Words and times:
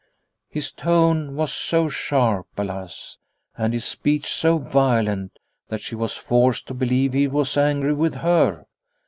His 0.49 0.71
tone 0.71 1.35
was 1.35 1.53
so 1.53 1.87
sharp, 1.87 2.47
alas! 2.57 3.19
and 3.55 3.71
his 3.71 3.85
speech 3.85 4.33
so 4.33 4.57
violent, 4.57 5.37
that 5.69 5.79
she 5.81 5.93
was 5.93 6.13
forced 6.17 6.65
to 6.69 6.73
believe 6.73 7.13
he 7.13 7.27
was 7.27 7.55
angry 7.55 7.93
with 7.93 8.15
her. 8.15 8.65